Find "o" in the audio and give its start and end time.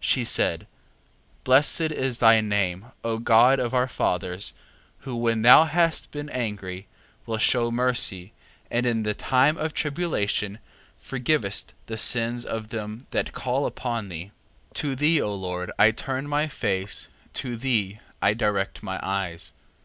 3.04-3.18, 15.22-15.32